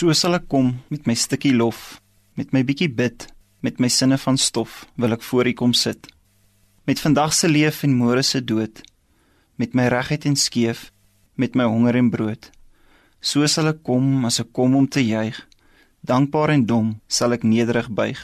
So 0.00 0.14
sal 0.16 0.32
ek 0.38 0.46
kom 0.48 0.70
met 0.88 1.04
my 1.04 1.12
stukkie 1.12 1.52
lof, 1.52 1.98
met 2.32 2.54
my 2.56 2.62
bietjie 2.64 2.88
bid, 2.88 3.26
met 3.60 3.76
my 3.84 3.90
sinne 3.92 4.16
van 4.16 4.38
stof, 4.40 4.86
wil 4.96 5.12
ek 5.12 5.24
voor 5.28 5.50
U 5.50 5.52
kom 5.58 5.74
sit. 5.76 6.06
Met 6.88 7.02
vandag 7.04 7.34
se 7.36 7.50
leef 7.50 7.82
en 7.84 7.98
môre 7.98 8.22
se 8.24 8.40
dood, 8.40 8.80
met 9.60 9.76
my 9.76 9.90
regheid 9.92 10.24
en 10.24 10.38
skeef, 10.40 10.86
met 11.36 11.52
my 11.52 11.66
honger 11.68 11.98
en 12.00 12.08
brood. 12.08 12.48
So 13.20 13.44
sal 13.44 13.74
ek 13.74 13.82
kom 13.84 14.24
as 14.24 14.40
ek 14.40 14.48
kom 14.56 14.78
om 14.78 14.86
te 14.88 15.04
juig, 15.04 15.36
dankbaar 16.00 16.54
en 16.54 16.64
dom 16.64 16.94
sal 17.04 17.36
ek 17.36 17.44
nederig 17.44 17.92
buig. 17.92 18.22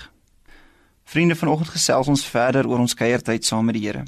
Vriende, 1.04 1.36
vanoggend 1.36 1.74
gesels 1.77 2.08
ons 2.08 2.24
verder 2.24 2.64
oor 2.64 2.86
ons 2.86 2.96
kuiertyd 2.96 3.45
saam 3.45 3.68
met 3.68 3.77
die 3.77 3.84
Here. 3.84 4.06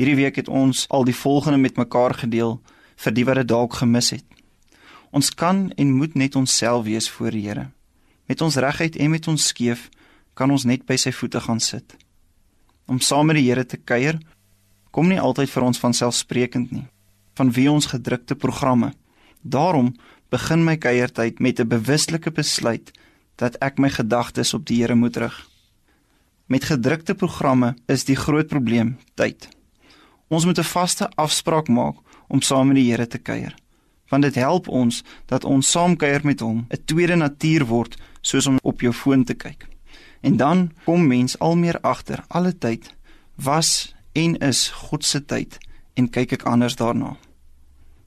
Hierdie 0.00 0.22
week 0.22 0.40
het 0.40 0.48
ons 0.48 0.86
al 0.88 1.04
die 1.04 1.20
volgende 1.20 1.60
met 1.60 1.76
mekaar 1.76 2.16
gedeel 2.24 2.62
vir 2.96 3.18
die 3.20 3.28
wat 3.28 3.42
dit 3.42 3.52
dalk 3.52 3.76
gemis 3.84 4.14
het. 4.16 4.33
Ons 5.14 5.30
kan 5.30 5.68
en 5.78 5.92
moet 5.94 6.14
net 6.18 6.34
onsself 6.34 6.88
wees 6.88 7.06
voor 7.10 7.30
die 7.30 7.44
Here. 7.46 7.68
Met 8.26 8.40
ons 8.42 8.56
regheid 8.58 8.96
en 8.96 9.12
met 9.12 9.28
ons 9.30 9.46
skeef 9.46 9.86
kan 10.34 10.50
ons 10.50 10.64
net 10.66 10.82
by 10.88 10.96
sy 10.98 11.12
voete 11.14 11.38
gaan 11.44 11.60
sit. 11.62 11.94
Om 12.90 12.98
saam 12.98 13.30
met 13.30 13.38
die 13.38 13.46
Here 13.46 13.62
te 13.62 13.78
kuier 13.78 14.18
kom 14.90 15.06
nie 15.12 15.20
altyd 15.20 15.52
vir 15.54 15.68
ons 15.68 15.78
van 15.78 15.94
selfsprekend 15.94 16.74
nie. 16.74 16.88
Van 17.38 17.54
wie 17.54 17.68
ons 17.70 17.86
gedrukte 17.94 18.34
programme. 18.34 18.90
Daarom 19.42 19.94
begin 20.34 20.66
my 20.66 20.74
kuiertyd 20.82 21.38
met 21.38 21.60
'n 21.60 21.68
bewuslike 21.68 22.30
besluit 22.30 22.90
dat 23.36 23.56
ek 23.62 23.78
my 23.78 23.90
gedagtes 23.90 24.54
op 24.54 24.66
die 24.66 24.82
Here 24.82 24.94
moet 24.94 25.16
rig. 25.16 25.48
Met 26.46 26.64
gedrukte 26.64 27.14
programme 27.14 27.76
is 27.86 28.04
die 28.04 28.16
groot 28.16 28.48
probleem 28.48 28.98
tyd. 29.14 29.48
Ons 30.28 30.44
moet 30.44 30.58
'n 30.58 30.72
vaste 30.74 31.08
afspraak 31.14 31.68
maak 31.68 31.96
om 32.28 32.40
saam 32.42 32.66
met 32.66 32.76
die 32.76 32.90
Here 32.90 33.06
te 33.06 33.18
kuier 33.18 33.54
want 34.08 34.22
dit 34.22 34.34
help 34.34 34.68
ons 34.68 35.02
dat 35.26 35.44
ons 35.44 35.70
saamkuier 35.70 36.20
met 36.24 36.40
hom 36.40 36.66
'n 36.68 36.84
tweede 36.84 37.16
natuur 37.16 37.64
word 37.64 37.96
soos 38.20 38.46
om 38.46 38.58
op 38.62 38.80
jou 38.80 38.92
foon 38.92 39.24
te 39.24 39.34
kyk. 39.34 39.66
En 40.20 40.36
dan 40.36 40.72
kom 40.84 41.06
mens 41.06 41.38
al 41.38 41.56
meer 41.56 41.80
agter 41.80 42.24
alle 42.28 42.58
tyd 42.58 42.94
was 43.34 43.94
en 44.12 44.38
is 44.38 44.68
God 44.68 45.04
se 45.04 45.24
tyd 45.24 45.58
en 45.94 46.10
kyk 46.10 46.32
ek 46.32 46.42
anders 46.42 46.76
daarna. 46.76 47.16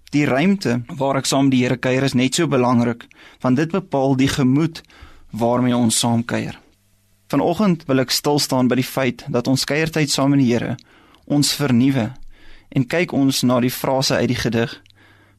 Die 0.10 0.26
ruimte 0.26 0.82
waar 0.98 1.20
ek 1.20 1.26
saam 1.26 1.50
die 1.50 1.64
Here 1.64 1.78
kuier 1.78 2.04
is 2.04 2.16
net 2.16 2.36
so 2.36 2.48
belangrik 2.48 3.06
want 3.44 3.60
dit 3.60 3.72
bepaal 3.72 4.16
die 4.16 4.32
gemoed 4.32 4.82
waarmee 5.32 5.76
ons 5.76 6.00
saam 6.00 6.24
kuier. 6.26 6.60
Vanoggend 7.28 7.84
wil 7.88 8.00
ek 8.00 8.12
stil 8.16 8.40
staan 8.40 8.70
by 8.72 8.76
die 8.80 8.88
feit 8.88 9.26
dat 9.28 9.48
ons 9.52 9.68
kuiertyd 9.68 10.10
saam 10.10 10.32
met 10.32 10.40
die 10.40 10.54
Here 10.54 10.78
ons 11.26 11.54
vernuwe 11.60 12.14
en 12.70 12.88
kyk 12.88 13.14
ons 13.14 13.44
na 13.44 13.60
die 13.60 13.72
frase 13.72 14.16
uit 14.16 14.32
die 14.32 14.40
gedig 14.40 14.78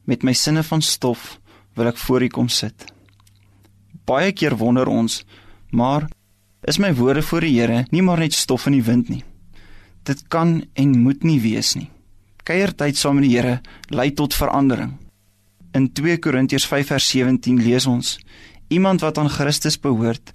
met 0.05 0.23
my 0.23 0.33
sinne 0.33 0.63
van 0.63 0.81
stof 0.81 1.39
wil 1.75 1.87
ek 1.87 1.97
voor 1.97 2.23
U 2.23 2.27
kom 2.27 2.49
sit. 2.49 2.85
Baie 4.05 4.31
keer 4.33 4.55
wonder 4.57 4.87
ons, 4.87 5.23
maar 5.71 6.07
is 6.67 6.79
my 6.79 6.93
woorde 6.93 7.21
voor 7.21 7.45
die 7.45 7.55
Here 7.59 7.85
nie 7.91 8.01
maar 8.01 8.19
net 8.19 8.33
stof 8.33 8.67
in 8.67 8.79
die 8.79 8.83
wind 8.83 9.09
nie? 9.09 9.23
Dit 10.03 10.27
kan 10.27 10.63
en 10.73 10.97
moet 11.03 11.23
nie 11.23 11.39
wees 11.41 11.75
nie. 11.75 11.89
Kuiertyd 12.43 12.97
saam 12.97 13.19
met 13.19 13.27
die 13.27 13.35
Here 13.37 13.59
lei 13.93 14.11
tot 14.11 14.33
verandering. 14.33 14.97
In 15.77 15.91
2 15.93 16.17
Korintiërs 16.17 16.65
5:17 16.65 17.61
lees 17.61 17.85
ons: 17.85 18.17
Iemand 18.69 19.01
wat 19.01 19.17
aan 19.17 19.29
Christus 19.29 19.79
behoort, 19.79 20.31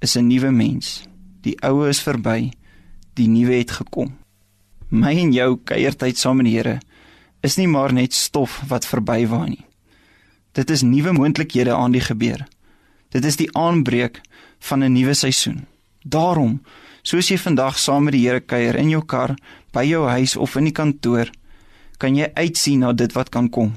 is 0.00 0.16
'n 0.16 0.26
nuwe 0.26 0.50
mens. 0.50 1.04
Die 1.42 1.56
ou 1.62 1.88
is 1.88 2.00
verby, 2.00 2.52
die 3.14 3.28
nuwe 3.28 3.54
het 3.54 3.70
gekom. 3.70 4.16
My 4.88 5.16
en 5.18 5.32
jou 5.32 5.58
kuiertyd 5.64 6.18
saam 6.18 6.36
met 6.36 6.46
die 6.46 6.56
Here 6.56 6.80
is 7.42 7.58
nie 7.58 7.68
maar 7.68 7.92
net 7.92 8.14
stof 8.14 8.60
wat 8.70 8.86
verbywaan 8.86 9.54
nie. 9.56 9.66
Dit 10.52 10.70
is 10.70 10.84
nuwe 10.86 11.12
moontlikhede 11.16 11.74
aan 11.74 11.92
die 11.92 12.04
gebeur. 12.04 12.44
Dit 13.12 13.24
is 13.24 13.36
die 13.36 13.50
aanbreek 13.56 14.20
van 14.68 14.84
'n 14.84 14.92
nuwe 14.92 15.14
seisoen. 15.14 15.66
Daarom, 16.04 16.62
soos 17.02 17.28
jy 17.28 17.38
vandag 17.38 17.78
saam 17.78 18.04
met 18.04 18.12
die 18.12 18.26
Here 18.28 18.40
kuier 18.40 18.74
in 18.74 18.88
jou 18.88 19.04
kar, 19.04 19.36
by 19.72 19.84
jou 19.84 20.08
huis 20.08 20.36
of 20.36 20.56
in 20.56 20.64
die 20.64 20.72
kantoor, 20.72 21.30
kan 21.98 22.16
jy 22.16 22.30
uitsien 22.34 22.78
na 22.78 22.92
dit 22.92 23.12
wat 23.12 23.28
kan 23.28 23.48
kom. 23.50 23.74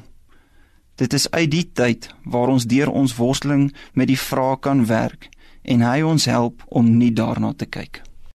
Dit 0.96 1.14
is 1.14 1.32
uit 1.32 1.52
die 1.52 1.72
tyd 1.74 2.10
waar 2.24 2.48
ons 2.48 2.66
deur 2.66 2.90
ons 2.90 3.16
worsteling 3.16 3.74
met 3.94 4.08
die 4.08 4.20
vrae 4.20 4.60
kan 4.60 4.86
werk 4.86 5.30
en 5.64 5.82
hy 5.82 6.02
ons 6.02 6.26
help 6.26 6.64
om 6.68 6.98
nie 6.98 7.12
daarna 7.12 7.54
te 7.54 7.66
kyk 7.66 8.02
nie. 8.04 8.15